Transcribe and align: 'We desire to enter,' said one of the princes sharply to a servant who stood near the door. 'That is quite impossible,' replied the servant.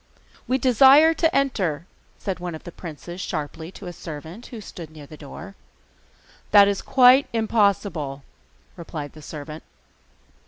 'We 0.47 0.57
desire 0.57 1.13
to 1.13 1.35
enter,' 1.35 1.85
said 2.17 2.39
one 2.39 2.55
of 2.55 2.63
the 2.63 2.71
princes 2.71 3.21
sharply 3.21 3.71
to 3.73 3.85
a 3.85 3.93
servant 3.93 4.47
who 4.47 4.59
stood 4.59 4.89
near 4.89 5.05
the 5.05 5.15
door. 5.15 5.53
'That 6.49 6.67
is 6.67 6.81
quite 6.81 7.27
impossible,' 7.33 8.23
replied 8.75 9.13
the 9.13 9.21
servant. 9.21 9.61